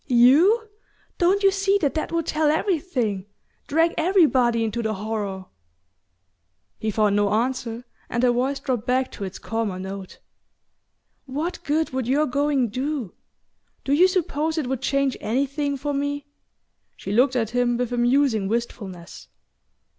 You? 0.07 0.67
Don't 1.19 1.43
you 1.43 1.51
see 1.51 1.77
that 1.77 1.93
that 1.93 2.11
would 2.11 2.25
tell 2.25 2.49
everything 2.49 3.27
drag 3.67 3.93
everybody 3.99 4.63
into 4.63 4.81
the 4.81 4.95
horror?" 4.95 5.45
He 6.79 6.89
found 6.89 7.15
no 7.15 7.31
answer, 7.31 7.85
and 8.09 8.23
her 8.23 8.31
voice 8.31 8.59
dropped 8.59 8.87
back 8.87 9.11
to 9.11 9.25
its 9.25 9.37
calmer 9.37 9.77
note. 9.77 10.17
"What 11.27 11.63
good 11.63 11.91
would 11.91 12.07
your 12.07 12.25
going 12.25 12.69
do? 12.69 13.13
Do 13.83 13.93
you 13.93 14.07
suppose 14.07 14.57
it 14.57 14.65
would 14.65 14.81
change 14.81 15.15
anything 15.21 15.77
for 15.77 15.93
me?" 15.93 16.25
She 16.97 17.11
looked 17.11 17.35
at 17.35 17.51
him 17.51 17.77
with 17.77 17.93
a 17.93 17.97
musing 17.99 18.47
wistfulness. 18.47 19.27